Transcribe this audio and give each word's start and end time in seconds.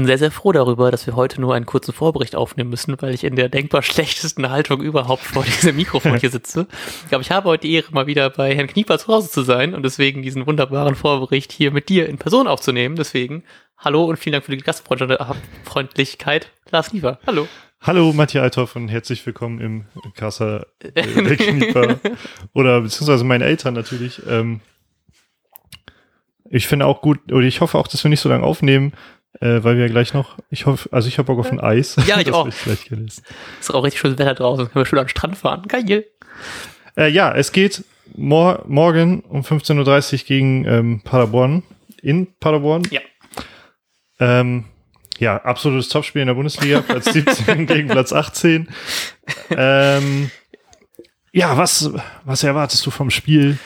bin 0.00 0.06
sehr, 0.06 0.16
sehr 0.16 0.30
froh 0.30 0.52
darüber, 0.52 0.90
dass 0.90 1.06
wir 1.06 1.14
heute 1.14 1.42
nur 1.42 1.54
einen 1.54 1.66
kurzen 1.66 1.92
Vorbericht 1.92 2.34
aufnehmen 2.34 2.70
müssen, 2.70 2.96
weil 3.02 3.12
ich 3.12 3.22
in 3.22 3.36
der 3.36 3.50
denkbar 3.50 3.82
schlechtesten 3.90 4.48
Haltung 4.48 4.80
überhaupt 4.80 5.22
vor 5.22 5.44
diesem 5.44 5.76
Mikrofon 5.76 6.16
hier 6.18 6.30
sitze. 6.30 6.66
Aber 7.10 7.20
ich 7.20 7.30
habe 7.30 7.50
heute 7.50 7.66
die 7.66 7.74
Ehre, 7.74 7.92
mal 7.92 8.06
wieder 8.06 8.30
bei 8.30 8.54
Herrn 8.54 8.66
Knieper 8.66 8.98
zu 8.98 9.08
Hause 9.08 9.30
zu 9.30 9.42
sein 9.42 9.74
und 9.74 9.82
deswegen 9.82 10.22
diesen 10.22 10.46
wunderbaren 10.46 10.94
Vorbericht 10.94 11.52
hier 11.52 11.70
mit 11.70 11.90
dir 11.90 12.08
in 12.08 12.16
Person 12.16 12.46
aufzunehmen. 12.46 12.96
Deswegen 12.96 13.44
hallo 13.76 14.04
und 14.04 14.16
vielen 14.16 14.32
Dank 14.32 14.46
für 14.46 14.56
die 14.56 14.62
Gastfreundlichkeit. 14.62 16.50
Lars 16.70 16.88
Knieper, 16.88 17.18
hallo. 17.26 17.46
Hallo, 17.82 18.14
Matthias 18.14 18.44
Althoff 18.44 18.76
und 18.76 18.88
herzlich 18.88 19.24
willkommen 19.26 19.60
im 19.60 19.84
Casa 20.14 20.64
äh, 20.82 20.92
der 20.92 21.36
Knieper. 21.36 22.00
Oder 22.54 22.80
beziehungsweise 22.80 23.24
meinen 23.24 23.42
Eltern 23.42 23.74
natürlich. 23.74 24.22
Ähm, 24.26 24.60
ich 26.52 26.66
finde 26.66 26.86
auch 26.86 27.00
gut, 27.02 27.32
oder 27.32 27.46
ich 27.46 27.60
hoffe 27.60 27.78
auch, 27.78 27.86
dass 27.86 28.02
wir 28.02 28.08
nicht 28.08 28.20
so 28.20 28.28
lange 28.28 28.44
aufnehmen, 28.44 28.92
äh, 29.40 29.62
weil 29.62 29.76
wir 29.78 29.88
gleich 29.88 30.12
noch, 30.12 30.36
ich 30.50 30.66
hoffe, 30.66 30.88
also 30.92 31.08
ich 31.08 31.18
habe 31.18 31.26
Bock 31.26 31.38
auf 31.38 31.52
ein 31.52 31.60
Eis. 31.60 31.96
Ja, 32.06 32.18
ich 32.18 32.32
auch. 32.32 32.48
Ich 32.48 32.66
ist 32.66 33.74
auch 33.74 33.84
richtig 33.84 34.00
schönes 34.00 34.18
Wetter 34.18 34.34
draußen, 34.34 34.66
können 34.66 34.84
wir 34.84 34.86
schön 34.86 34.98
an 34.98 35.06
den 35.06 35.10
Strand 35.10 35.38
fahren. 35.38 35.62
Geil. 35.68 36.04
Äh, 36.96 37.10
ja, 37.10 37.32
es 37.32 37.52
geht 37.52 37.84
mor 38.16 38.64
morgen 38.66 39.20
um 39.20 39.42
15.30 39.42 40.12
Uhr 40.12 40.18
gegen 40.26 40.64
ähm, 40.66 41.00
Paderborn. 41.02 41.62
In 42.02 42.28
Paderborn. 42.40 42.82
Ja. 42.90 43.00
Ähm, 44.18 44.64
ja, 45.18 45.36
absolutes 45.36 45.88
Topspiel 45.88 46.22
in 46.22 46.28
der 46.28 46.34
Bundesliga, 46.34 46.80
Platz 46.86 47.12
17 47.12 47.66
gegen 47.66 47.88
Platz 47.88 48.12
18. 48.12 48.68
Ähm, 49.50 50.30
ja, 51.32 51.56
was, 51.56 51.90
was 52.24 52.42
erwartest 52.42 52.84
du 52.86 52.90
vom 52.90 53.10
Spiel? 53.10 53.58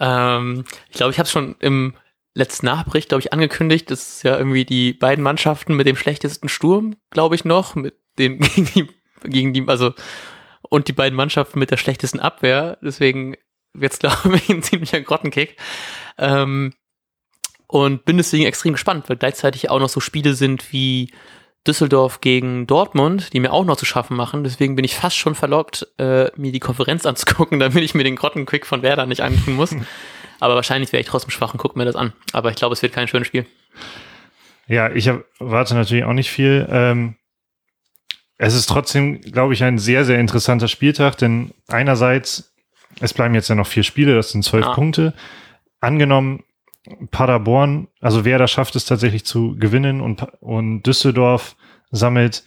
Ähm, 0.00 0.64
ich 0.90 0.96
glaube, 0.96 1.12
ich 1.12 1.18
habe 1.18 1.26
es 1.26 1.30
schon 1.30 1.56
im 1.60 1.94
letzten 2.38 2.66
Nachbericht, 2.66 3.08
glaube 3.08 3.20
ich, 3.20 3.32
angekündigt. 3.32 3.90
Das 3.90 4.08
ist 4.08 4.22
ja 4.22 4.38
irgendwie 4.38 4.64
die 4.64 4.92
beiden 4.92 5.22
Mannschaften 5.22 5.74
mit 5.74 5.86
dem 5.86 5.96
schlechtesten 5.96 6.48
Sturm, 6.48 6.96
glaube 7.10 7.34
ich 7.34 7.44
noch, 7.44 7.74
mit 7.74 7.96
den 8.18 8.38
gegen 8.54 8.66
die, 8.74 8.88
gegen 9.24 9.52
die, 9.52 9.64
also 9.66 9.92
und 10.70 10.88
die 10.88 10.92
beiden 10.92 11.16
Mannschaften 11.16 11.58
mit 11.58 11.70
der 11.70 11.76
schlechtesten 11.76 12.20
Abwehr. 12.20 12.78
Deswegen 12.82 13.36
wird's 13.74 13.98
glaube 14.00 14.36
ich 14.36 14.48
ein 14.48 14.62
ziemlicher 14.62 15.00
Grottenkick. 15.00 15.56
Ähm, 16.16 16.72
und 17.66 18.06
bin 18.06 18.16
deswegen 18.16 18.46
extrem 18.46 18.72
gespannt, 18.72 19.08
weil 19.08 19.16
gleichzeitig 19.16 19.68
auch 19.68 19.78
noch 19.78 19.90
so 19.90 20.00
Spiele 20.00 20.32
sind 20.32 20.72
wie 20.72 21.10
Düsseldorf 21.66 22.22
gegen 22.22 22.66
Dortmund, 22.66 23.34
die 23.34 23.40
mir 23.40 23.52
auch 23.52 23.64
noch 23.64 23.76
zu 23.76 23.84
schaffen 23.84 24.16
machen. 24.16 24.42
Deswegen 24.42 24.74
bin 24.74 24.86
ich 24.86 24.96
fast 24.96 25.18
schon 25.18 25.34
verlockt, 25.34 25.86
äh, 25.98 26.30
mir 26.36 26.50
die 26.50 26.60
Konferenz 26.60 27.04
anzugucken, 27.04 27.58
damit 27.60 27.84
ich 27.84 27.94
mir 27.94 28.04
den 28.04 28.16
Grottenquick 28.16 28.64
von 28.64 28.82
Werder 28.82 29.04
nicht 29.04 29.20
antun 29.20 29.54
muss. 29.54 29.74
Aber 30.40 30.54
wahrscheinlich 30.54 30.92
wäre 30.92 31.00
ich 31.00 31.06
trotzdem 31.06 31.30
schwach 31.30 31.52
und 31.52 31.58
gucke 31.58 31.78
mir 31.78 31.84
das 31.84 31.96
an. 31.96 32.12
Aber 32.32 32.50
ich 32.50 32.56
glaube, 32.56 32.72
es 32.72 32.82
wird 32.82 32.92
kein 32.92 33.08
schönes 33.08 33.26
Spiel. 33.26 33.46
Ja, 34.66 34.90
ich 34.90 35.06
erwarte 35.06 35.74
natürlich 35.74 36.04
auch 36.04 36.12
nicht 36.12 36.30
viel. 36.30 36.66
Ähm, 36.70 37.16
es 38.36 38.54
ist 38.54 38.66
trotzdem, 38.66 39.20
glaube 39.20 39.54
ich, 39.54 39.64
ein 39.64 39.78
sehr, 39.78 40.04
sehr 40.04 40.20
interessanter 40.20 40.68
Spieltag, 40.68 41.18
denn 41.18 41.52
einerseits, 41.66 42.54
es 43.00 43.12
bleiben 43.12 43.34
jetzt 43.34 43.48
ja 43.48 43.54
noch 43.54 43.66
vier 43.66 43.82
Spiele, 43.82 44.14
das 44.14 44.30
sind 44.30 44.44
zwölf 44.44 44.66
ah. 44.66 44.74
Punkte. 44.74 45.14
Angenommen, 45.80 46.44
Paderborn, 47.10 47.88
also 48.00 48.24
wer 48.24 48.38
da 48.38 48.46
schafft 48.46 48.76
es 48.76 48.84
tatsächlich 48.84 49.24
zu 49.24 49.56
gewinnen 49.58 50.00
und, 50.00 50.22
und 50.40 50.82
Düsseldorf 50.82 51.56
sammelt 51.90 52.44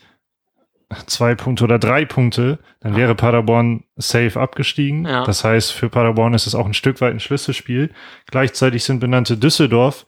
zwei 1.07 1.35
Punkte 1.35 1.63
oder 1.63 1.79
drei 1.79 2.05
Punkte, 2.05 2.59
dann 2.79 2.95
wäre 2.95 3.15
Paderborn 3.15 3.83
safe 3.95 4.39
abgestiegen. 4.39 5.05
Ja. 5.05 5.23
Das 5.23 5.43
heißt, 5.43 5.71
für 5.71 5.89
Paderborn 5.89 6.33
ist 6.33 6.47
es 6.47 6.55
auch 6.55 6.65
ein 6.65 6.73
Stück 6.73 7.01
weit 7.01 7.13
ein 7.13 7.19
Schlüsselspiel. 7.19 7.91
Gleichzeitig 8.29 8.83
sind 8.83 8.99
benannte 8.99 9.37
Düsseldorf 9.37 10.05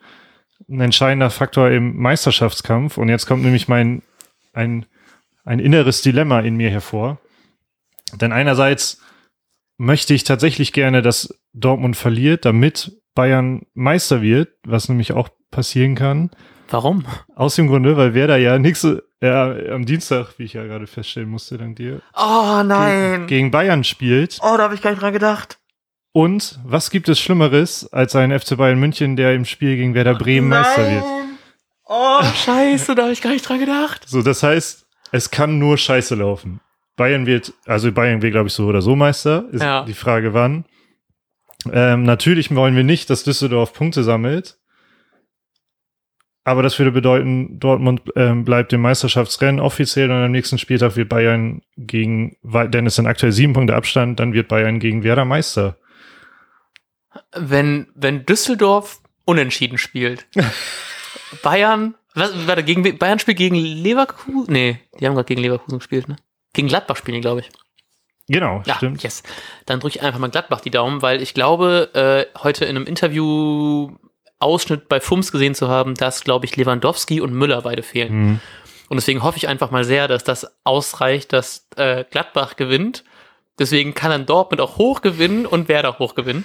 ein 0.69 0.81
entscheidender 0.81 1.29
Faktor 1.29 1.69
im 1.71 1.97
Meisterschaftskampf. 1.97 2.97
Und 2.97 3.09
jetzt 3.09 3.25
kommt 3.25 3.43
nämlich 3.43 3.67
mein, 3.67 4.01
ein, 4.53 4.85
ein 5.43 5.59
inneres 5.59 6.01
Dilemma 6.01 6.39
in 6.39 6.55
mir 6.55 6.69
hervor. 6.69 7.19
Denn 8.13 8.31
einerseits 8.31 9.01
möchte 9.77 10.13
ich 10.13 10.23
tatsächlich 10.23 10.73
gerne, 10.73 11.01
dass 11.01 11.37
Dortmund 11.53 11.97
verliert, 11.97 12.45
damit 12.45 12.97
Bayern 13.15 13.65
Meister 13.73 14.21
wird, 14.21 14.49
was 14.63 14.89
nämlich 14.89 15.13
auch 15.13 15.29
passieren 15.51 15.95
kann. 15.95 16.31
Warum? 16.73 17.05
Aus 17.35 17.53
dem 17.53 17.67
Grunde, 17.67 17.97
weil 17.97 18.15
wer 18.15 18.25
da 18.25 18.35
ja 18.35 18.57
nächste, 18.57 19.03
ja, 19.21 19.51
am 19.71 19.85
Dienstag, 19.85 20.39
wie 20.39 20.45
ich 20.45 20.53
ja 20.53 20.63
gerade 20.63 20.87
feststellen 20.87 21.29
musste, 21.29 21.59
dank 21.59 21.75
dir. 21.75 22.01
Oh 22.15 22.63
nein. 22.65 23.11
Gegen, 23.11 23.27
gegen 23.27 23.51
Bayern 23.51 23.83
spielt. 23.83 24.39
Oh, 24.41 24.57
da 24.57 24.63
habe 24.63 24.73
ich 24.73 24.81
gar 24.81 24.89
nicht 24.89 24.99
dran 24.99 25.13
gedacht. 25.13 25.59
Und 26.13 26.59
was 26.65 26.89
gibt 26.89 27.09
es 27.09 27.19
Schlimmeres 27.19 27.93
als 27.93 28.15
ein 28.15 28.37
FC 28.37 28.57
Bayern 28.57 28.79
München, 28.79 29.15
der 29.15 29.35
im 29.35 29.45
Spiel 29.45 29.75
gegen 29.75 29.93
Werder 29.93 30.15
Bremen 30.15 30.49
nein. 30.49 30.63
Meister 30.63 30.91
wird? 30.91 31.03
Oh, 31.85 32.23
scheiße, 32.43 32.95
da 32.95 33.03
habe 33.03 33.13
ich 33.13 33.21
gar 33.21 33.33
nicht 33.33 33.47
dran 33.47 33.59
gedacht. 33.59 34.05
So, 34.07 34.23
das 34.23 34.41
heißt, 34.41 34.87
es 35.11 35.29
kann 35.29 35.59
nur 35.59 35.77
scheiße 35.77 36.15
laufen. 36.15 36.59
Bayern 36.95 37.27
wird, 37.27 37.53
also 37.67 37.91
Bayern 37.91 38.23
wird, 38.23 38.33
glaube 38.33 38.47
ich, 38.47 38.53
so 38.53 38.65
oder 38.65 38.81
so 38.81 38.95
Meister. 38.95 39.45
Ist 39.51 39.61
ja. 39.61 39.85
die 39.85 39.93
Frage, 39.93 40.33
wann. 40.33 40.65
Ähm, 41.71 42.01
natürlich 42.01 42.53
wollen 42.55 42.75
wir 42.75 42.83
nicht, 42.83 43.11
dass 43.11 43.23
Düsseldorf 43.23 43.73
Punkte 43.73 44.03
sammelt. 44.03 44.57
Aber 46.45 46.61
das 46.61 46.77
würde 46.77 46.91
bedeuten, 46.91 47.59
Dortmund 47.59 48.01
ähm, 48.15 48.43
bleibt 48.43 48.73
im 48.73 48.81
Meisterschaftsrennen 48.81 49.61
offiziell 49.61 50.11
und 50.11 50.17
am 50.17 50.31
nächsten 50.31 50.57
Spieltag 50.57 50.97
wird 50.97 51.07
Bayern 51.07 51.61
gegen, 51.77 52.35
denn 52.43 52.85
es 52.85 52.95
sind 52.95 53.07
aktuell 53.07 53.31
sieben 53.31 53.53
Punkte 53.53 53.75
Abstand, 53.75 54.19
dann 54.19 54.33
wird 54.33 54.49
Bayern 54.49 54.79
gegen 54.79 55.03
Werder 55.03 55.23
Meister. 55.23 55.77
Wenn, 57.33 57.87
wenn 57.95 58.25
Düsseldorf 58.25 59.01
unentschieden 59.23 59.77
spielt, 59.77 60.27
Bayern, 61.43 61.95
was, 62.13 62.31
warte, 62.45 62.63
gegen, 62.63 62.97
Bayern 62.97 63.19
spielt 63.19 63.37
gegen 63.37 63.55
Leverkusen? 63.55 64.51
Nee, 64.51 64.79
die 64.99 65.07
haben 65.07 65.15
gerade 65.15 65.27
gegen 65.27 65.41
Leverkusen 65.41 65.79
gespielt, 65.79 66.09
ne? 66.09 66.17
Gegen 66.51 66.67
Gladbach 66.67 66.97
spielen 66.97 67.15
die, 67.15 67.21
glaube 67.21 67.41
ich. 67.41 67.49
Genau, 68.27 68.61
ja, 68.65 68.75
stimmt. 68.75 69.01
Yes. 69.03 69.23
Dann 69.65 69.79
drücke 69.79 69.97
ich 69.97 70.03
einfach 70.03 70.19
mal 70.19 70.29
Gladbach 70.29 70.61
die 70.61 70.69
Daumen, 70.71 71.01
weil 71.01 71.21
ich 71.21 71.33
glaube, 71.33 71.89
äh, 71.93 72.39
heute 72.39 72.65
in 72.65 72.75
einem 72.75 72.85
Interview 72.85 73.91
Ausschnitt 74.43 74.87
bei 74.89 74.99
FUMS 74.99 75.31
gesehen 75.31 75.55
zu 75.55 75.69
haben, 75.69 75.95
dass, 75.95 76.23
glaube 76.23 76.45
ich, 76.45 76.55
Lewandowski 76.55 77.21
und 77.21 77.33
Müller 77.33 77.61
beide 77.61 77.83
fehlen. 77.83 78.13
Mhm. 78.13 78.39
Und 78.89 78.97
deswegen 78.97 79.23
hoffe 79.23 79.37
ich 79.37 79.47
einfach 79.47 79.71
mal 79.71 79.83
sehr, 79.83 80.07
dass 80.07 80.23
das 80.23 80.47
ausreicht, 80.63 81.33
dass 81.33 81.67
äh, 81.77 82.03
Gladbach 82.09 82.55
gewinnt. 82.55 83.03
Deswegen 83.57 83.93
kann 83.93 84.11
dann 84.11 84.25
Dortmund 84.25 84.61
auch 84.61 84.77
hoch 84.77 85.01
gewinnen 85.01 85.45
und 85.45 85.67
Werder 85.67 85.97
hoch 85.99 86.15
gewinnen. 86.15 86.43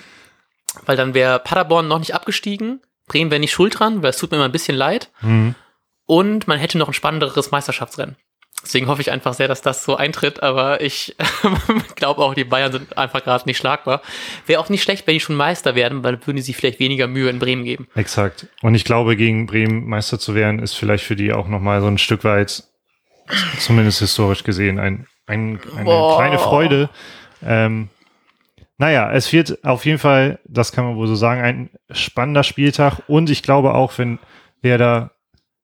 Weil 0.87 0.97
dann 0.97 1.14
wäre 1.14 1.38
Paderborn 1.38 1.88
noch 1.88 1.98
nicht 1.98 2.14
abgestiegen, 2.14 2.81
Bremen 3.06 3.31
wäre 3.31 3.41
nicht 3.41 3.53
schuld 3.53 3.78
dran, 3.78 4.03
weil 4.03 4.10
es 4.10 4.19
tut 4.19 4.31
mir 4.31 4.37
immer 4.37 4.44
ein 4.44 4.53
bisschen 4.53 4.76
leid. 4.76 5.10
Mhm. 5.20 5.54
Und 6.06 6.47
man 6.47 6.58
hätte 6.58 6.78
noch 6.78 6.88
ein 6.88 6.94
spannenderes 6.94 7.50
Meisterschaftsrennen. 7.50 8.16
Deswegen 8.68 8.86
hoffe 8.86 9.00
ich 9.00 9.10
einfach 9.10 9.32
sehr, 9.32 9.48
dass 9.48 9.62
das 9.62 9.82
so 9.82 9.96
eintritt, 9.96 10.42
aber 10.42 10.82
ich 10.82 11.16
glaube 11.96 12.20
auch, 12.20 12.34
die 12.34 12.44
Bayern 12.44 12.70
sind 12.70 12.98
einfach 12.98 13.24
gerade 13.24 13.44
nicht 13.46 13.56
schlagbar. 13.56 14.02
Wäre 14.44 14.60
auch 14.60 14.68
nicht 14.68 14.82
schlecht, 14.82 15.06
wenn 15.06 15.14
die 15.14 15.20
schon 15.20 15.36
Meister 15.36 15.74
werden, 15.74 16.04
weil 16.04 16.16
dann 16.16 16.26
würden 16.26 16.42
sie 16.42 16.52
vielleicht 16.52 16.78
weniger 16.78 17.06
Mühe 17.06 17.30
in 17.30 17.38
Bremen 17.38 17.64
geben. 17.64 17.88
Exakt. 17.94 18.46
Und 18.60 18.74
ich 18.74 18.84
glaube, 18.84 19.16
gegen 19.16 19.46
Bremen 19.46 19.88
Meister 19.88 20.18
zu 20.18 20.34
werden, 20.34 20.58
ist 20.58 20.74
vielleicht 20.74 21.02
für 21.02 21.16
die 21.16 21.32
auch 21.32 21.48
nochmal 21.48 21.80
so 21.80 21.86
ein 21.86 21.96
Stück 21.96 22.24
weit, 22.24 22.62
zumindest 23.58 24.00
historisch 24.00 24.44
gesehen, 24.44 24.78
ein, 24.78 25.06
ein, 25.26 25.58
eine 25.74 25.84
Boah. 25.84 26.18
kleine 26.18 26.38
Freude. 26.38 26.90
Ähm, 27.42 27.88
naja, 28.76 29.10
es 29.10 29.32
wird 29.32 29.64
auf 29.64 29.86
jeden 29.86 29.98
Fall, 29.98 30.40
das 30.44 30.72
kann 30.72 30.84
man 30.84 30.96
wohl 30.96 31.08
so 31.08 31.14
sagen, 31.14 31.40
ein 31.40 31.70
spannender 31.90 32.44
Spieltag. 32.44 33.00
Und 33.06 33.30
ich 33.30 33.42
glaube 33.42 33.72
auch, 33.72 33.96
wenn 33.96 34.18
wer 34.60 34.76
da 34.76 35.10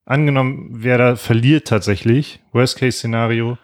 angenommen, 0.05 0.69
wer 0.71 0.99
da 0.99 1.17
verliert 1.17 1.69
tatsächlich, 1.69 2.41
Worst-Case-Szenario, 2.53 3.59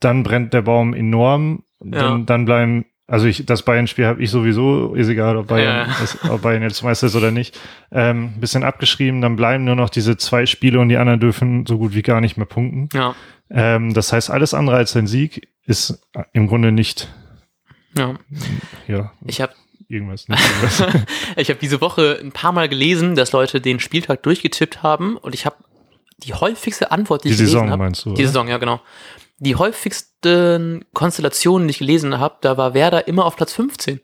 dann 0.00 0.22
brennt 0.22 0.52
der 0.54 0.62
Baum 0.62 0.94
enorm. 0.94 1.64
Dann, 1.80 2.18
ja. 2.20 2.24
dann 2.24 2.44
bleiben, 2.44 2.84
also 3.06 3.26
ich, 3.26 3.44
das 3.44 3.62
Bayern-Spiel 3.62 4.06
habe 4.06 4.22
ich 4.22 4.30
sowieso, 4.30 4.94
ist 4.94 5.08
egal, 5.08 5.36
ob 5.36 5.48
Bayern, 5.48 5.88
ja. 5.88 5.96
das, 6.00 6.18
ob 6.30 6.42
Bayern 6.42 6.62
jetzt 6.62 6.82
Meister 6.82 7.08
ist 7.08 7.16
oder 7.16 7.30
nicht, 7.30 7.58
ähm, 7.90 8.40
bisschen 8.40 8.62
abgeschrieben. 8.62 9.20
Dann 9.20 9.36
bleiben 9.36 9.64
nur 9.64 9.74
noch 9.74 9.90
diese 9.90 10.16
zwei 10.16 10.46
Spiele 10.46 10.78
und 10.78 10.88
die 10.88 10.96
anderen 10.96 11.20
dürfen 11.20 11.66
so 11.66 11.78
gut 11.78 11.94
wie 11.94 12.02
gar 12.02 12.20
nicht 12.20 12.36
mehr 12.36 12.46
punkten. 12.46 12.88
Ja. 12.92 13.14
Ähm, 13.50 13.94
das 13.94 14.12
heißt, 14.12 14.30
alles 14.30 14.54
andere 14.54 14.76
als 14.76 14.96
ein 14.96 15.06
Sieg 15.06 15.48
ist 15.66 16.08
im 16.32 16.46
Grunde 16.46 16.72
nicht. 16.72 17.12
Ja. 17.96 18.14
Ja. 18.86 19.12
Ich 19.26 19.40
habe 19.40 19.52
irgendwas. 19.92 20.28
Nicht 20.28 20.40
irgendwas. 20.40 21.04
ich 21.36 21.48
habe 21.50 21.60
diese 21.60 21.80
Woche 21.80 22.18
ein 22.20 22.32
paar 22.32 22.52
Mal 22.52 22.68
gelesen, 22.68 23.14
dass 23.14 23.32
Leute 23.32 23.60
den 23.60 23.80
Spieltag 23.80 24.22
durchgetippt 24.22 24.82
haben 24.82 25.16
und 25.16 25.34
ich 25.34 25.46
habe 25.46 25.56
die 26.18 26.34
häufigste 26.34 26.90
Antwort, 26.90 27.24
die, 27.24 27.28
die 27.28 27.34
ich 27.34 27.40
gelesen 27.40 27.70
habe. 27.70 27.82
meinst 27.82 28.04
du? 28.04 28.14
Die 28.14 28.26
Saison, 28.26 28.48
ja 28.48 28.58
genau. 28.58 28.80
Die 29.38 29.56
häufigsten 29.56 30.84
Konstellationen, 30.92 31.66
die 31.66 31.72
ich 31.72 31.78
gelesen 31.78 32.18
habe, 32.18 32.36
da 32.40 32.56
war 32.56 32.74
Werder 32.74 33.08
immer 33.08 33.24
auf 33.24 33.36
Platz 33.36 33.52
15. 33.52 34.00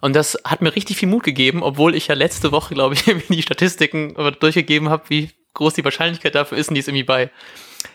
Und 0.00 0.14
das 0.14 0.38
hat 0.44 0.60
mir 0.60 0.74
richtig 0.74 0.96
viel 0.96 1.08
Mut 1.08 1.22
gegeben, 1.22 1.62
obwohl 1.62 1.94
ich 1.94 2.08
ja 2.08 2.14
letzte 2.14 2.52
Woche, 2.52 2.74
glaube 2.74 2.94
ich, 2.94 3.04
die 3.28 3.42
Statistiken 3.42 4.14
durchgegeben 4.40 4.88
habe, 4.88 5.04
wie 5.08 5.30
groß 5.54 5.74
die 5.74 5.84
Wahrscheinlichkeit 5.84 6.34
dafür 6.34 6.58
ist. 6.58 6.68
Und 6.68 6.74
die 6.74 6.80
ist 6.80 6.88
irgendwie 6.88 7.04
bei 7.04 7.30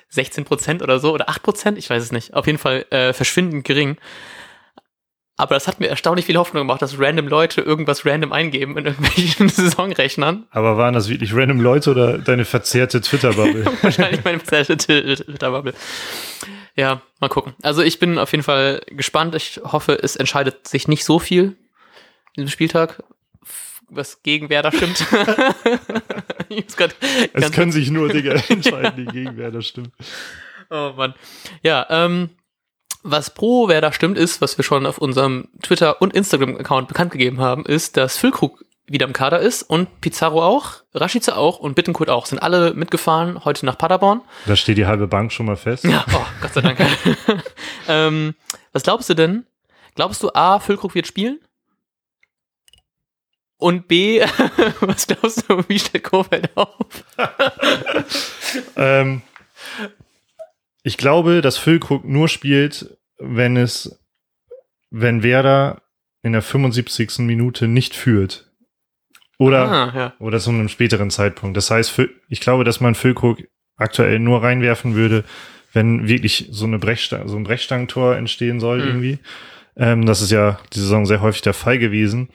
16 0.10 0.46
Prozent 0.46 0.82
oder 0.82 1.00
so 1.00 1.14
oder 1.14 1.30
8 1.30 1.44
Prozent, 1.44 1.78
ich 1.78 1.90
weiß 1.90 2.02
es 2.02 2.12
nicht. 2.12 2.34
Auf 2.34 2.48
jeden 2.48 2.58
Fall 2.58 2.86
äh, 2.90 3.14
verschwindend 3.14 3.64
gering. 3.66 3.98
Aber 5.42 5.56
das 5.56 5.68
hat 5.68 5.80
mir 5.80 5.88
erstaunlich 5.88 6.28
viel 6.28 6.38
Hoffnung 6.38 6.62
gemacht, 6.62 6.84
dass 6.84 7.00
random 7.00 7.28
Leute 7.28 7.62
irgendwas 7.62 8.06
random 8.06 8.32
eingeben 8.32 8.78
in 8.78 8.86
irgendwelchen 8.86 9.50
Saisonrechnern. 9.50 10.46
Aber 10.52 10.78
waren 10.78 10.94
das 10.94 11.10
wirklich 11.10 11.34
random 11.34 11.60
Leute 11.62 11.90
oder 11.90 12.20
deine 12.20 12.46
verzerrte 12.46 13.02
Twitter-Bubble? 13.02 13.66
Wahrscheinlich 13.82 14.24
meine 14.24 14.40
verzerrte 14.40 14.76
Twitter-Bubble. 14.78 15.74
Ja, 16.76 17.02
mal 17.20 17.28
gucken. 17.28 17.54
Also 17.64 17.82
ich 17.82 17.98
bin 17.98 18.20
auf 18.20 18.32
jeden 18.32 18.44
Fall 18.44 18.84
gespannt. 18.86 19.34
Ich 19.34 19.60
hoffe, 19.64 19.98
es 20.00 20.16
entscheidet 20.16 20.68
sich 20.68 20.88
nicht 20.88 21.06
so 21.06 21.18
viel 21.18 21.56
in 22.36 22.44
diesem 22.44 22.50
Spieltag, 22.50 23.02
was 23.90 24.22
gegen 24.22 24.52
Werder 24.52 24.72
stimmt. 24.72 25.04
es 27.34 27.52
können 27.52 27.72
sich 27.72 27.90
nur 27.90 28.10
Dinge 28.10 28.44
entscheiden, 28.48 28.94
die 28.96 29.12
gegen 29.12 29.38
Werder 29.38 29.64
stimmen. 29.64 29.92
Oh 30.70 30.94
Mann. 30.96 31.16
Ja, 31.64 31.88
ähm, 31.90 32.30
was 33.04 33.34
pro 33.34 33.68
Werder 33.68 33.94
stimmt 33.94 34.18
ist, 34.18 34.42
was 34.42 34.58
wir 34.58 34.64
schon 34.64 34.86
auf 34.86 34.98
unserem 34.98 35.48
Twitter- 35.62 36.02
und 36.02 36.14
Instagram-Account 36.14 36.88
bekannt 36.88 37.12
gegeben 37.12 37.40
haben, 37.40 37.66
ist, 37.66 37.98
dass 37.98 38.18
Füllkrug 38.18 38.64
wieder 38.88 39.06
im 39.06 39.14
Kader 39.14 39.40
ist 39.40 39.64
und 39.64 40.02
Pizarro 40.02 40.44
auch, 40.44 40.84
Rashica 40.94 41.36
auch 41.36 41.60
und 41.60 41.76
Bittenkurt 41.76 42.10
auch. 42.10 42.26
Sind 42.26 42.40
alle 42.40 42.74
mitgefahren 42.74 43.46
heute 43.46 43.66
nach 43.66 43.78
Paderborn. 43.78 44.22
Da 44.46 44.56
steht 44.56 44.78
die 44.78 44.86
halbe 44.86 45.08
Bank 45.08 45.32
schon 45.32 45.46
mal 45.46 45.56
fest. 45.56 45.84
Ja, 45.86 46.06
oh, 46.14 46.26
Gott 46.42 46.54
sei 46.54 46.62
Dank. 46.62 46.80
ähm, 47.88 48.36
was 48.74 48.84
glaubst 48.84 49.10
du 49.10 49.14
denn? 49.14 49.46
Glaubst 49.96 50.22
du 50.24 50.32
A, 50.34 50.60
Füllkrug 50.60 50.96
wird 50.96 51.08
spielen? 51.08 51.40
Und 53.58 53.88
B, 53.88 54.22
was 54.82 55.08
glaubst 55.08 55.50
du, 55.50 55.64
wie 55.68 55.80
stellt 55.80 56.04
Kofeld 56.04 56.50
auf? 56.58 57.06
ähm, 58.76 59.22
ich 60.84 60.98
glaube, 60.98 61.42
dass 61.42 61.58
Füllkrug 61.58 62.06
nur 62.06 62.28
spielt, 62.28 62.98
wenn 63.20 63.58
es, 63.58 64.00
wenn 64.90 65.24
Werder 65.24 65.82
in 66.24 66.34
der 66.34 66.42
75. 66.42 67.20
Minute 67.20 67.68
nicht 67.68 67.96
führt. 67.96 68.52
Oder, 69.38 69.72
ah, 69.72 69.94
ja. 69.96 70.14
oder 70.20 70.40
zu 70.40 70.52
einem 70.52 70.70
späteren 70.70 71.10
Zeitpunkt. 71.10 71.58
Das 71.58 71.72
heißt, 71.72 72.00
ich 72.30 72.42
glaube, 72.42 72.64
dass 72.64 72.80
man 72.80 72.94
Füllkrug 72.94 73.40
aktuell 73.76 74.20
nur 74.20 74.44
reinwerfen 74.44 74.94
würde, 74.94 75.24
wenn 75.74 76.08
wirklich 76.08 76.48
so 76.52 76.66
eine 76.66 76.78
Brechstang, 76.78 77.28
so 77.28 77.38
ein 77.38 77.44
Brechstangentor 77.44 78.16
entstehen 78.16 78.60
soll 78.60 78.80
mhm. 78.80 78.88
irgendwie. 78.88 79.20
Ähm, 79.76 80.06
das 80.06 80.22
ist 80.22 80.32
ja 80.32 80.60
die 80.74 80.80
Saison 80.80 81.06
sehr 81.06 81.22
häufig 81.22 81.42
der 81.42 81.54
Fall 81.54 81.80
gewesen. 81.80 82.30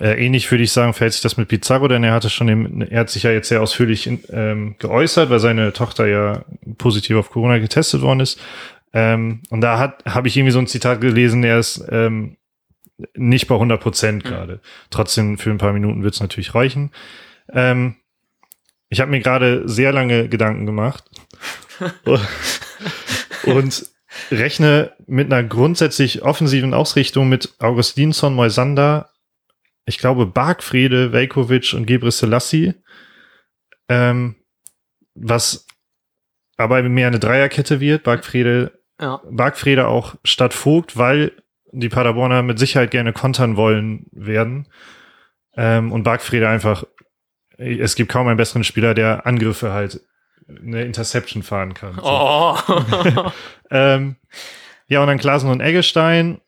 Äh, 0.00 0.24
ähnlich 0.24 0.50
würde 0.50 0.64
ich 0.64 0.72
sagen, 0.72 0.92
verhält 0.92 1.12
sich 1.12 1.22
das 1.22 1.36
mit 1.36 1.48
Pizarro, 1.48 1.88
denn 1.88 2.04
er 2.04 2.12
hatte 2.12 2.28
schon, 2.28 2.48
im, 2.48 2.82
er 2.82 3.00
hat 3.00 3.10
sich 3.10 3.22
ja 3.22 3.30
jetzt 3.30 3.48
sehr 3.48 3.62
ausführlich 3.62 4.06
in, 4.06 4.20
ähm, 4.30 4.74
geäußert, 4.78 5.30
weil 5.30 5.38
seine 5.38 5.72
Tochter 5.72 6.06
ja 6.06 6.44
positiv 6.76 7.16
auf 7.16 7.30
Corona 7.30 7.58
getestet 7.58 8.02
worden 8.02 8.20
ist. 8.20 8.40
Ähm, 8.92 9.42
und 9.50 9.60
da 9.60 9.78
hat 9.78 10.04
habe 10.06 10.28
ich 10.28 10.36
irgendwie 10.36 10.52
so 10.52 10.58
ein 10.58 10.66
Zitat 10.66 11.00
gelesen, 11.00 11.44
er 11.44 11.58
ist 11.58 11.84
ähm, 11.90 12.36
nicht 13.14 13.46
bei 13.46 13.54
100 13.54 13.80
Prozent 13.80 14.24
mhm. 14.24 14.28
gerade. 14.28 14.54
Mhm. 14.54 14.60
Trotzdem 14.90 15.38
für 15.38 15.50
ein 15.50 15.58
paar 15.58 15.72
Minuten 15.72 16.02
wird 16.02 16.14
es 16.14 16.20
natürlich 16.20 16.54
reichen. 16.54 16.90
Ähm, 17.52 17.96
ich 18.88 19.00
habe 19.00 19.10
mir 19.10 19.20
gerade 19.20 19.68
sehr 19.68 19.92
lange 19.92 20.28
Gedanken 20.28 20.66
gemacht 20.66 21.04
und 23.44 23.86
rechne 24.30 24.92
mit 25.06 25.32
einer 25.32 25.46
grundsätzlich 25.46 26.22
offensiven 26.22 26.74
Ausrichtung 26.74 27.28
mit 27.28 27.54
Augustinsson, 27.58 28.34
Moisander, 28.34 29.10
ich 29.86 29.98
glaube, 29.98 30.26
Bargfriede, 30.26 31.12
Velkovic 31.12 31.72
und 31.74 31.86
Gebre 31.86 32.10
Selassie, 32.10 32.74
ähm, 33.88 34.34
was 35.14 35.66
aber 36.56 36.82
mehr 36.82 37.06
eine 37.06 37.20
Dreierkette 37.20 37.80
wird. 37.80 38.02
Bargfriede, 38.02 38.78
ja. 39.00 39.20
Bargfriede 39.30 39.86
auch 39.86 40.16
statt 40.24 40.54
Vogt, 40.54 40.96
weil 40.96 41.32
die 41.72 41.88
Paderborner 41.88 42.42
mit 42.42 42.58
Sicherheit 42.58 42.90
gerne 42.90 43.12
kontern 43.12 43.56
wollen 43.56 44.06
werden. 44.10 44.68
Ähm, 45.56 45.92
und 45.92 46.02
Bargfriede 46.02 46.48
einfach, 46.48 46.84
es 47.56 47.94
gibt 47.94 48.10
kaum 48.10 48.26
einen 48.26 48.36
besseren 48.36 48.64
Spieler, 48.64 48.92
der 48.92 49.26
Angriffe 49.26 49.72
halt 49.72 50.00
eine 50.48 50.84
Interception 50.84 51.42
fahren 51.42 51.74
kann. 51.74 51.94
So. 51.94 52.02
Oh. 52.02 52.56
ähm, 53.70 54.16
ja, 54.88 55.00
und 55.00 55.06
dann 55.08 55.18
Klasen 55.18 55.50
und 55.50 55.60
Eggestein 55.60 56.40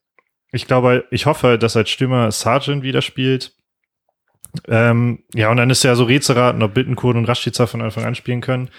ich 0.53 0.67
glaube, 0.67 1.05
ich 1.11 1.27
hoffe, 1.27 1.59
dass 1.59 1.77
als 1.77 1.91
Stürmer 1.91 2.31
Sargent 2.33 2.83
wieder 2.83 3.03
spielt. 3.03 3.53
Ähm, 4.67 5.25
ja, 5.35 5.51
und 5.51 5.59
dann 5.59 5.71
ist 5.71 5.85
ja 5.85 5.95
so 5.95 6.05
Rätselraten, 6.05 6.63
ob 6.63 6.75
Bittenkurt 6.75 7.17
und 7.17 7.27
Rashica 7.27 7.67
von 7.67 7.83
Anfang 7.83 8.05
an 8.05 8.15
spielen 8.15 8.41
können. 8.41 8.71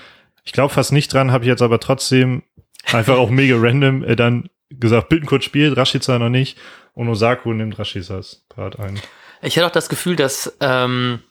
Ich 0.43 0.51
glaube 0.51 0.73
fast 0.73 0.91
nicht 0.91 1.13
dran, 1.13 1.31
habe 1.31 1.43
ich 1.43 1.49
jetzt 1.49 1.61
aber 1.61 1.79
trotzdem 1.79 2.43
einfach 2.91 3.17
auch 3.17 3.29
mega 3.29 3.55
random 3.57 4.03
äh, 4.03 4.15
dann 4.15 4.49
gesagt, 4.69 5.09
Bittenkurt 5.09 5.43
spielt, 5.43 5.77
Rashica 5.77 6.17
noch 6.17 6.29
nicht 6.29 6.57
und 6.93 7.07
Osako 7.07 7.53
nimmt 7.53 7.77
Rashicas 7.77 8.45
Part 8.49 8.79
ein. 8.79 8.99
Ich 9.41 9.55
hätte 9.55 9.67
auch 9.67 9.71
das 9.71 9.89
Gefühl, 9.89 10.15
dass, 10.15 10.57
ähm, 10.59 11.21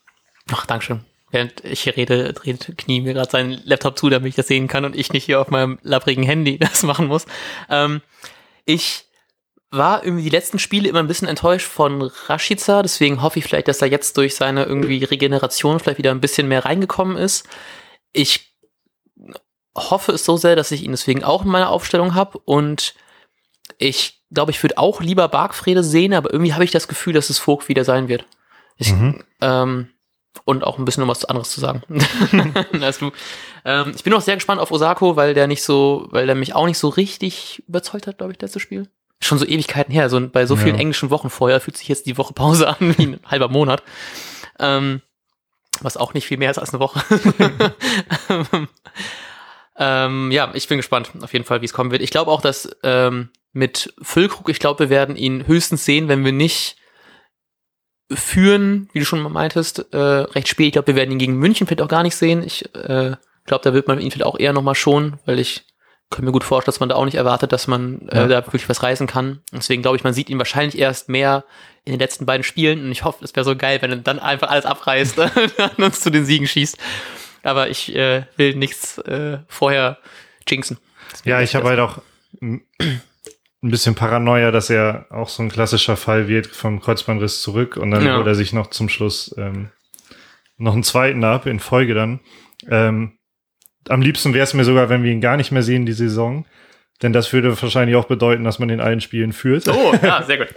ach, 0.50 0.66
Dankeschön. 0.66 1.00
Während 1.30 1.62
ich 1.62 1.82
hier 1.82 1.96
rede, 1.96 2.32
dreht 2.32 2.74
Knie 2.78 3.02
mir 3.02 3.12
gerade 3.12 3.30
seinen 3.30 3.60
Laptop 3.64 3.98
zu, 3.98 4.08
damit 4.08 4.30
ich 4.30 4.34
das 4.34 4.48
sehen 4.48 4.66
kann 4.66 4.86
und 4.86 4.96
ich 4.96 5.12
nicht 5.12 5.24
hier 5.24 5.40
auf 5.40 5.50
meinem 5.50 5.78
labbrigen 5.82 6.24
Handy 6.24 6.58
das 6.58 6.82
machen 6.84 7.06
muss. 7.06 7.26
Ähm, 7.68 8.00
ich 8.64 9.07
war 9.70 10.02
irgendwie 10.02 10.24
die 10.24 10.30
letzten 10.30 10.58
Spiele 10.58 10.88
immer 10.88 11.00
ein 11.00 11.08
bisschen 11.08 11.28
enttäuscht 11.28 11.66
von 11.66 12.02
Rashica, 12.02 12.82
deswegen 12.82 13.22
hoffe 13.22 13.38
ich 13.38 13.44
vielleicht, 13.44 13.68
dass 13.68 13.82
er 13.82 13.88
jetzt 13.88 14.16
durch 14.16 14.34
seine 14.34 14.64
irgendwie 14.64 15.04
Regeneration 15.04 15.78
vielleicht 15.78 15.98
wieder 15.98 16.10
ein 16.10 16.20
bisschen 16.20 16.48
mehr 16.48 16.64
reingekommen 16.64 17.16
ist. 17.16 17.46
Ich 18.12 18.54
hoffe 19.76 20.12
es 20.12 20.24
so 20.24 20.36
sehr, 20.36 20.56
dass 20.56 20.70
ich 20.70 20.82
ihn 20.82 20.92
deswegen 20.92 21.22
auch 21.22 21.44
in 21.44 21.50
meiner 21.50 21.70
Aufstellung 21.70 22.14
habe 22.14 22.38
und 22.38 22.94
ich 23.76 24.22
glaube, 24.32 24.50
ich 24.50 24.62
würde 24.62 24.78
auch 24.78 25.00
lieber 25.00 25.28
Bargfrede 25.28 25.84
sehen, 25.84 26.14
aber 26.14 26.32
irgendwie 26.32 26.54
habe 26.54 26.64
ich 26.64 26.70
das 26.70 26.88
Gefühl, 26.88 27.12
dass 27.12 27.30
es 27.30 27.38
Vogt 27.38 27.68
wieder 27.68 27.84
sein 27.84 28.08
wird. 28.08 28.24
Ich, 28.76 28.92
mhm. 28.92 29.22
ähm, 29.40 29.90
und 30.44 30.64
auch 30.64 30.78
ein 30.78 30.84
bisschen 30.84 31.02
um 31.02 31.08
was 31.08 31.24
anderes 31.24 31.50
zu 31.50 31.60
sagen. 31.60 31.82
also, 32.80 33.12
ähm, 33.64 33.92
ich 33.94 34.04
bin 34.04 34.14
auch 34.14 34.20
sehr 34.20 34.36
gespannt 34.36 34.60
auf 34.60 34.70
Osako, 34.70 35.16
weil 35.16 35.34
der 35.34 35.46
nicht 35.46 35.62
so, 35.62 36.08
weil 36.10 36.26
der 36.26 36.34
mich 36.34 36.54
auch 36.54 36.66
nicht 36.66 36.78
so 36.78 36.88
richtig 36.88 37.62
überzeugt 37.68 38.06
hat, 38.06 38.18
glaube 38.18 38.32
ich, 38.32 38.40
letzte 38.40 38.60
Spiel 38.60 38.88
schon 39.20 39.38
so 39.38 39.46
Ewigkeiten 39.46 39.92
her. 39.92 40.08
So 40.10 40.28
bei 40.28 40.46
so 40.46 40.56
vielen 40.56 40.76
ja. 40.76 40.80
englischen 40.80 41.10
Wochen 41.10 41.30
vorher 41.30 41.60
fühlt 41.60 41.76
sich 41.76 41.88
jetzt 41.88 42.06
die 42.06 42.18
Woche 42.18 42.34
Pause 42.34 42.68
an 42.80 42.96
wie 42.96 43.06
ein 43.06 43.20
halber 43.24 43.48
Monat. 43.48 43.82
Ähm, 44.58 45.02
was 45.80 45.96
auch 45.96 46.14
nicht 46.14 46.26
viel 46.26 46.38
mehr 46.38 46.50
ist 46.50 46.58
als 46.58 46.70
eine 46.70 46.80
Woche. 46.80 47.02
ähm, 49.78 50.30
ja, 50.32 50.50
ich 50.54 50.66
bin 50.66 50.78
gespannt 50.78 51.10
auf 51.20 51.32
jeden 51.32 51.44
Fall, 51.44 51.60
wie 51.60 51.66
es 51.66 51.72
kommen 51.72 51.90
wird. 51.90 52.02
Ich 52.02 52.10
glaube 52.10 52.30
auch, 52.30 52.40
dass 52.40 52.68
ähm, 52.82 53.30
mit 53.52 53.94
Füllkrug, 54.02 54.48
ich 54.48 54.58
glaube, 54.58 54.80
wir 54.80 54.90
werden 54.90 55.16
ihn 55.16 55.46
höchstens 55.46 55.84
sehen, 55.84 56.08
wenn 56.08 56.24
wir 56.24 56.32
nicht 56.32 56.76
führen, 58.10 58.88
wie 58.92 59.00
du 59.00 59.04
schon 59.04 59.20
mal 59.20 59.28
meintest, 59.28 59.92
äh, 59.92 59.96
recht 59.96 60.48
spät. 60.48 60.68
Ich 60.68 60.72
glaube, 60.72 60.88
wir 60.88 60.96
werden 60.96 61.12
ihn 61.12 61.18
gegen 61.18 61.34
München 61.34 61.66
vielleicht 61.66 61.82
auch 61.82 61.88
gar 61.88 62.02
nicht 62.02 62.16
sehen. 62.16 62.42
Ich 62.42 62.74
äh, 62.74 63.16
glaube, 63.44 63.64
da 63.64 63.74
wird 63.74 63.86
man 63.86 64.00
ihn 64.00 64.10
vielleicht 64.10 64.26
auch 64.26 64.38
eher 64.38 64.52
nochmal 64.52 64.74
schonen, 64.74 65.18
weil 65.26 65.38
ich 65.38 65.64
können 66.10 66.26
mir 66.26 66.32
gut 66.32 66.44
vorstellen, 66.44 66.72
dass 66.72 66.80
man 66.80 66.88
da 66.88 66.94
auch 66.94 67.04
nicht 67.04 67.16
erwartet, 67.16 67.52
dass 67.52 67.66
man 67.66 68.08
äh, 68.08 68.16
ja. 68.16 68.26
da 68.26 68.46
wirklich 68.46 68.68
was 68.68 68.82
reißen 68.82 69.06
kann. 69.06 69.40
Deswegen 69.52 69.82
glaube 69.82 69.96
ich, 69.96 70.04
man 70.04 70.14
sieht 70.14 70.30
ihn 70.30 70.38
wahrscheinlich 70.38 70.78
erst 70.78 71.08
mehr 71.08 71.44
in 71.84 71.92
den 71.92 72.00
letzten 72.00 72.26
beiden 72.26 72.44
Spielen 72.44 72.84
und 72.84 72.92
ich 72.92 73.04
hoffe, 73.04 73.24
es 73.24 73.34
wäre 73.34 73.44
so 73.44 73.56
geil, 73.56 73.80
wenn 73.82 73.90
er 73.90 73.96
dann 73.98 74.18
einfach 74.18 74.48
alles 74.48 74.66
abreißt 74.66 75.18
und 75.76 75.84
uns 75.84 76.00
zu 76.00 76.10
den 76.10 76.24
Siegen 76.24 76.46
schießt. 76.46 76.78
Aber 77.42 77.68
ich 77.68 77.94
äh, 77.94 78.24
will 78.36 78.54
nichts 78.54 78.98
äh, 78.98 79.38
vorher 79.48 79.98
jinxen. 80.46 80.78
Ja, 81.24 81.40
ich 81.40 81.54
habe 81.54 81.68
halt 81.68 81.80
auch 81.80 82.00
ein 82.40 83.70
bisschen 83.70 83.94
Paranoia, 83.94 84.50
dass 84.50 84.70
er 84.70 85.06
auch 85.10 85.28
so 85.28 85.42
ein 85.42 85.50
klassischer 85.50 85.96
Fall 85.96 86.28
wird 86.28 86.46
vom 86.46 86.80
Kreuzbandriss 86.80 87.42
zurück 87.42 87.76
und 87.76 87.90
dann 87.90 88.04
ja. 88.04 88.16
holt 88.16 88.26
er 88.26 88.34
sich 88.34 88.52
noch 88.52 88.68
zum 88.68 88.88
Schluss 88.88 89.34
ähm, 89.36 89.70
noch 90.56 90.74
einen 90.74 90.84
zweiten 90.84 91.24
ab 91.24 91.46
in 91.46 91.60
Folge 91.60 91.94
dann. 91.94 92.20
Ähm, 92.68 93.17
am 93.88 94.02
liebsten 94.02 94.34
wäre 94.34 94.44
es 94.44 94.54
mir 94.54 94.64
sogar, 94.64 94.88
wenn 94.88 95.02
wir 95.02 95.12
ihn 95.12 95.20
gar 95.20 95.36
nicht 95.36 95.52
mehr 95.52 95.62
sehen, 95.62 95.86
die 95.86 95.92
Saison. 95.92 96.44
Denn 97.02 97.12
das 97.12 97.32
würde 97.32 97.60
wahrscheinlich 97.62 97.96
auch 97.96 98.06
bedeuten, 98.06 98.44
dass 98.44 98.58
man 98.58 98.70
in 98.70 98.80
allen 98.80 99.00
Spielen 99.00 99.32
führt. 99.32 99.68
Oh, 99.68 99.94
ja, 100.02 100.22
sehr 100.26 100.38
gut. 100.38 100.48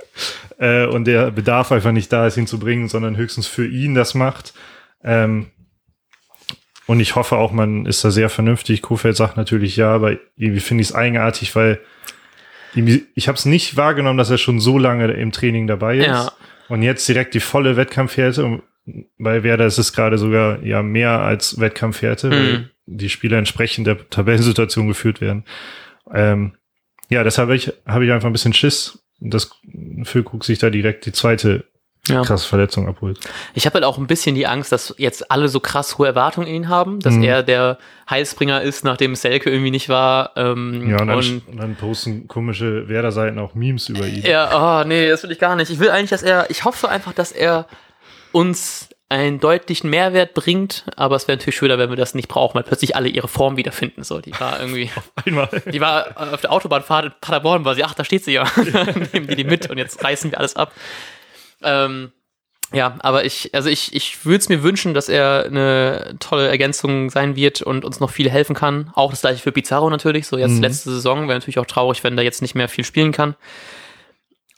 äh, 0.58 0.86
und 0.86 1.06
der 1.06 1.30
Bedarf 1.32 1.72
einfach 1.72 1.92
nicht 1.92 2.12
da 2.12 2.26
ist, 2.26 2.38
ihn 2.38 2.48
zu 2.48 2.58
bringen, 2.58 2.88
sondern 2.88 3.16
höchstens 3.16 3.46
für 3.48 3.68
ihn 3.68 3.94
das 3.94 4.16
macht. 4.16 4.54
Ähm, 5.04 5.48
und 6.88 7.00
ich 7.00 7.16
hoffe 7.16 7.38
auch, 7.38 7.52
man 7.52 7.86
ist 7.86 8.04
da 8.04 8.12
sehr 8.12 8.30
vernünftig. 8.30 8.82
Kofeld 8.82 9.16
sagt 9.16 9.38
natürlich 9.38 9.78
ja, 9.78 9.94
aber 9.94 10.18
irgendwie 10.36 10.60
finde 10.60 10.82
ich 10.82 10.90
es 10.90 10.96
eigenartig, 10.96 11.56
weil 11.56 11.80
ich 13.16 13.28
habe 13.28 13.38
es 13.38 13.46
nicht 13.46 13.78
wahrgenommen, 13.78 14.18
dass 14.18 14.30
er 14.30 14.38
schon 14.38 14.60
so 14.60 14.78
lange 14.78 15.12
im 15.12 15.32
Training 15.32 15.68
dabei 15.68 15.98
ist. 15.98 16.08
Ja. 16.08 16.32
Und 16.70 16.82
jetzt 16.84 17.08
direkt 17.08 17.34
die 17.34 17.40
volle 17.40 17.76
Wettkampfhärte, 17.76 18.62
weil 19.18 19.44
Werder 19.44 19.66
ist 19.66 19.78
es 19.78 19.94
gerade 19.94 20.18
sogar 20.18 20.64
ja 20.64 20.82
mehr 20.82 21.20
als 21.20 21.60
Wettkampfhärte, 21.60 22.28
mhm. 22.28 22.32
weil 22.32 22.72
die 22.86 23.10
Spieler 23.10 23.38
entsprechend 23.38 23.88
der 23.88 24.10
Tabellensituation 24.10 24.88
geführt 24.88 25.22
werden. 25.22 25.46
Ähm, 26.14 26.54
ja, 27.10 27.24
deshalb 27.24 27.48
habe 27.48 27.56
ich, 27.56 27.72
hab 27.86 28.02
ich 28.02 28.12
einfach 28.12 28.28
ein 28.28 28.34
bisschen 28.34 28.54
Schiss, 28.54 29.04
dass 29.20 29.52
Füllkrug 30.04 30.44
sich 30.44 30.60
da 30.60 30.70
direkt 30.70 31.06
die 31.06 31.12
zweite 31.12 31.66
ja. 32.08 32.24
krasse 32.24 32.48
Verletzung 32.48 32.88
abholt. 32.88 33.20
Ich 33.54 33.66
habe 33.66 33.76
halt 33.76 33.84
auch 33.84 33.98
ein 33.98 34.08
bisschen 34.08 34.34
die 34.34 34.48
Angst, 34.48 34.72
dass 34.72 34.96
jetzt 34.98 35.30
alle 35.30 35.48
so 35.48 35.60
krass 35.60 35.98
hohe 35.98 36.08
Erwartungen 36.08 36.48
in 36.48 36.56
ihn 36.56 36.70
haben, 36.70 37.00
dass 37.00 37.14
mhm. 37.14 37.24
er 37.24 37.44
der 37.44 37.78
Heilsbringer 38.10 38.62
ist, 38.62 38.84
nachdem 38.84 39.16
Selke 39.16 39.52
irgendwie 39.52 39.72
nicht 39.72 39.90
war. 39.90 40.32
Ähm, 40.36 40.90
ja, 40.90 41.02
und 41.02 41.08
dann, 41.08 41.42
und 41.48 41.58
dann 41.58 41.76
posten 41.76 42.28
komische 42.28 42.90
Werder-Seiten 42.90 43.38
auch 43.38 43.54
Memes 43.54 43.90
über 43.90 44.08
ihn. 44.08 44.24
Ja, 44.24 44.82
oh, 44.82 44.88
nee, 44.88 45.10
das 45.10 45.24
will 45.24 45.32
ich 45.32 45.40
gar 45.40 45.56
nicht. 45.56 45.70
Ich 45.70 45.80
will 45.80 45.90
eigentlich, 45.90 46.10
dass 46.10 46.24
er, 46.24 46.50
ich 46.50 46.66
hoffe 46.66 46.90
einfach, 46.90 47.14
dass 47.14 47.32
er 47.32 47.68
uns 48.32 48.90
einen 49.12 49.42
deutlichen 49.42 49.90
Mehrwert 49.90 50.34
bringt, 50.34 50.86
aber 50.96 51.18
es 51.18 51.28
wäre 51.28 51.38
natürlich 51.38 51.58
schöner, 51.58 51.78
wenn 51.78 51.90
wir 51.90 51.98
das 51.98 52.16
nicht 52.16 52.30
brauchen, 52.30 52.56
weil 52.56 52.64
plötzlich 52.64 52.96
alle 52.96 53.10
ihre 53.10 53.28
Form 53.28 53.58
wiederfinden. 53.58 54.06
So, 54.06 54.20
die 54.20 54.32
war 54.40 54.60
irgendwie. 54.62 54.90
auf 54.96 55.12
einmal. 55.26 55.50
Die 55.72 55.82
war 55.82 56.34
auf 56.34 56.40
der 56.40 56.52
Autobahnfahrt 56.52 57.06
in 57.06 57.12
Paderborn, 57.20 57.66
war 57.66 57.76
sie, 57.76 57.84
ach, 57.84 57.94
da 57.94 58.06
steht 58.06 58.24
sie 58.24 58.32
ja. 58.32 58.50
Nehmen 59.14 59.28
die 59.28 59.36
die 59.36 59.44
mit 59.44 59.70
und 59.70 59.78
jetzt 59.78 60.02
reißen 60.02 60.32
wir 60.32 60.40
alles 60.40 60.56
ab. 60.56 60.74
Ähm, 61.62 62.14
ja, 62.74 62.96
aber 63.00 63.26
ich, 63.26 63.54
also 63.54 63.70
ich, 63.70 63.94
ich 63.94 64.26
würde 64.26 64.38
es 64.38 64.48
mir 64.48 64.64
wünschen, 64.64 64.94
dass 64.94 65.10
er 65.10 65.46
eine 65.46 66.16
tolle 66.20 66.48
Ergänzung 66.48 67.10
sein 67.10 67.36
wird 67.36 67.62
und 67.62 67.84
uns 67.84 68.00
noch 68.00 68.10
viel 68.10 68.30
helfen 68.30 68.56
kann. 68.56 68.92
Auch 68.96 69.12
das 69.12 69.22
gleiche 69.22 69.42
für 69.42 69.52
Pizarro 69.52 69.90
natürlich. 69.90 70.26
So 70.26 70.38
jetzt 70.38 70.54
mhm. 70.54 70.62
letzte 70.62 70.90
Saison 70.90 71.28
wäre 71.28 71.38
natürlich 71.38 71.60
auch 71.60 71.66
traurig, 71.66 72.02
wenn 72.06 72.16
der 72.16 72.24
jetzt 72.24 72.42
nicht 72.42 72.56
mehr 72.56 72.70
viel 72.70 72.86
spielen 72.86 73.12
kann. 73.12 73.36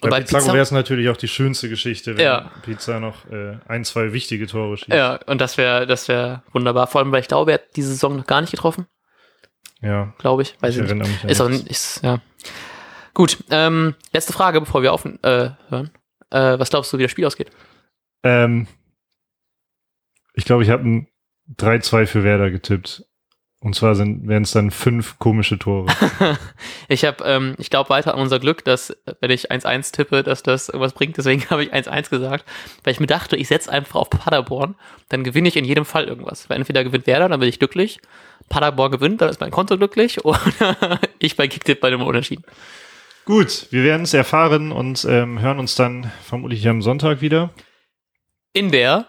Und 0.04 0.10
bei, 0.10 0.20
bei 0.20 0.26
Pizarro 0.26 0.54
wäre 0.54 0.64
es 0.64 0.72
natürlich 0.72 1.10
auch 1.10 1.18
die 1.18 1.28
schönste 1.28 1.70
Geschichte, 1.70 2.18
wenn 2.18 2.26
ja. 2.26 2.52
Pizza 2.64 3.00
noch 3.00 3.30
äh, 3.32 3.58
ein, 3.68 3.86
zwei 3.86 4.14
wichtige 4.14 4.48
Tore 4.48 4.78
schießt. 4.78 4.90
Ja, 4.90 5.20
und 5.26 5.40
das 5.40 5.58
wäre 5.58 5.88
das 5.88 6.08
wäre 6.08 6.44
wunderbar. 6.52 6.88
Vor 6.88 7.02
allem, 7.02 7.12
weil 7.12 7.22
ich 7.22 7.28
glaube, 7.28 7.52
er 7.52 7.56
hat 7.56 7.76
diese 7.76 7.90
Saison 7.90 8.18
noch 8.18 8.28
gar 8.28 8.42
nicht 8.42 8.52
getroffen. 8.52 8.88
Ja. 9.82 10.14
Glaube 10.18 10.44
ich. 10.44 10.56
Weiß 10.62 10.76
ich, 10.76 10.82
erinnere 10.82 11.08
mich. 11.08 11.24
Ist 11.26 11.42
auch, 11.42 11.50
ist, 11.50 12.04
ja. 12.04 12.20
Gut, 13.14 13.44
ähm, 13.52 13.96
letzte 14.12 14.34
Frage, 14.34 14.60
bevor 14.60 14.82
wir 14.82 14.94
aufhören. 14.94 15.20
Äh, 15.24 15.52
äh, 16.32 16.60
was 16.60 16.70
glaubst 16.70 16.92
du, 16.92 16.98
wie 16.98 17.04
das 17.04 17.12
Spiel 17.12 17.26
ausgeht? 17.26 17.52
Ähm, 18.24 18.68
ich 20.34 20.46
glaube, 20.46 20.64
ich 20.64 20.70
habe 20.70 20.84
ein 20.84 21.08
3-2 21.58 22.08
für 22.08 22.24
Werder 22.24 22.50
getippt. 22.50 23.06
Und 23.64 23.76
zwar 23.76 23.98
wären 23.98 24.44
es 24.44 24.52
dann 24.52 24.72
fünf 24.72 25.18
komische 25.20 25.58
Tore. 25.58 25.88
ich 26.90 27.06
habe, 27.06 27.24
ähm, 27.24 27.56
ich 27.58 27.70
glaube 27.70 27.90
weiter 27.90 28.14
an 28.14 28.20
unser 28.20 28.40
Glück, 28.40 28.66
dass 28.66 28.94
wenn 29.22 29.32
ich 29.32 29.54
1-1 29.54 29.94
tippe, 29.94 30.22
dass 30.22 30.44
das 30.44 30.68
irgendwas 30.68 30.92
bringt. 30.92 31.16
Deswegen 31.16 31.46
habe 31.50 31.64
ich 31.64 31.74
1-1 31.74 32.10
gesagt, 32.10 32.44
weil 32.84 32.92
ich 32.92 33.00
mir 33.00 33.08
dachte, 33.08 33.38
ich 33.38 33.48
setze 33.48 33.72
einfach 33.72 33.96
auf 33.96 34.10
Paderborn, 34.10 34.76
dann 35.08 35.24
gewinne 35.24 35.48
ich 35.48 35.56
in 35.56 35.64
jedem 35.64 35.86
Fall 35.86 36.04
irgendwas. 36.04 36.50
Weil 36.50 36.58
entweder 36.58 36.84
gewinnt 36.84 37.08
Werder, 37.08 37.30
dann 37.30 37.40
bin 37.40 37.48
ich 37.48 37.58
glücklich. 37.58 38.02
Paderborn 38.50 38.92
gewinnt, 38.92 39.22
dann 39.22 39.30
ist 39.30 39.40
mein 39.40 39.52
Konto 39.52 39.78
glücklich. 39.78 40.26
Oder 40.26 40.42
ich 41.20 41.38
bei 41.38 41.48
Kicktipp 41.48 41.80
bei 41.80 41.90
dem 41.90 42.02
Unentschieden. 42.02 42.44
Gut, 43.24 43.68
wir 43.70 43.86
werden 43.86 44.02
es 44.02 44.14
erfahren 44.14 44.74
und 44.74 45.06
ähm, 45.10 45.40
hören 45.40 45.60
uns 45.60 45.76
dann 45.76 46.12
vermutlich 46.26 46.68
am 46.68 46.82
Sonntag 46.82 47.22
wieder. 47.22 47.52
In 48.52 48.72
der 48.72 49.08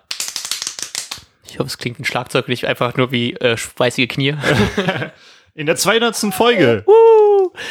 ich 1.54 1.61
hoffe, 1.61 1.68
es 1.68 1.78
klingt 1.78 2.00
ein 2.00 2.04
Schlagzeug 2.04 2.49
nicht 2.49 2.66
einfach 2.66 2.96
nur 2.96 3.12
wie 3.12 3.34
äh, 3.34 3.56
schweißige 3.56 4.08
Knie. 4.08 4.34
In 5.54 5.66
der 5.66 5.76
200. 5.76 6.16
Folge. 6.34 6.84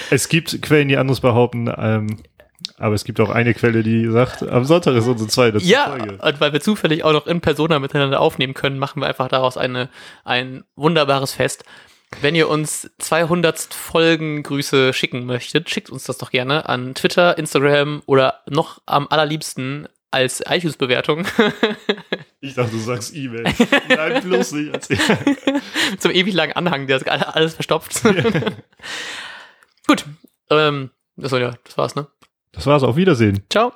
es 0.10 0.30
gibt 0.30 0.62
Quellen, 0.62 0.88
die 0.88 0.96
anderes 0.96 1.20
behaupten, 1.20 1.70
ähm, 1.78 2.24
aber 2.78 2.96
es 2.96 3.04
gibt 3.04 3.20
auch 3.20 3.30
eine 3.30 3.54
Quelle, 3.54 3.84
die 3.84 4.10
sagt, 4.10 4.42
am 4.42 4.64
Sonntag 4.64 4.96
ist 4.96 5.06
unsere 5.06 5.30
zweite 5.30 5.58
ja, 5.58 5.90
Folge. 5.90 6.18
Ja, 6.18 6.30
und 6.30 6.40
weil 6.40 6.54
wir 6.54 6.62
zufällig 6.62 7.04
auch 7.04 7.12
noch 7.12 7.28
in 7.28 7.42
Persona 7.42 7.80
miteinander 7.80 8.22
aufnehmen 8.22 8.54
können, 8.54 8.80
machen 8.80 9.02
wir 9.02 9.08
einfach 9.08 9.28
daraus 9.28 9.58
eine, 9.58 9.90
ein 10.24 10.64
wunderbares 10.78 11.34
Fest. 11.34 11.66
Wenn 12.22 12.36
ihr 12.36 12.48
uns 12.48 12.90
200 13.00 13.60
Folgen 13.60 14.44
Grüße 14.44 14.94
schicken 14.94 15.26
möchtet, 15.26 15.70
schickt 15.70 15.90
uns 15.90 16.06
das 16.06 16.18
doch 16.20 16.32
gerne 16.32 16.70
an 16.70 16.96
Twitter, 16.96 17.38
Instagram 17.38 18.02
oder 18.06 18.44
noch 18.50 18.82
am 18.86 19.08
allerliebsten 19.10 19.90
als 20.10 20.42
iTunes-Bewertung. 20.48 21.26
ich 22.44 22.56
dachte, 22.56 22.72
du 22.72 22.80
sagst 22.80 23.16
E-Mail. 23.16 23.46
Nein, 23.88 24.22
bloß 24.22 24.52
nicht. 24.52 24.84
Zum 26.00 26.12
ewig 26.12 26.34
langen 26.34 26.52
Anhang, 26.54 26.88
der 26.88 26.98
ist 26.98 27.08
alles 27.08 27.54
verstopft. 27.54 28.04
Gut. 29.88 30.06
Ähm, 30.50 30.92
das, 31.16 31.32
ja, 31.32 31.54
das 31.64 31.78
war's, 31.78 31.96
ne? 31.96 32.08
Das 32.52 32.66
war's. 32.66 32.84
Auf 32.84 32.98
Wiedersehen. 32.98 33.44
Ciao. 33.50 33.72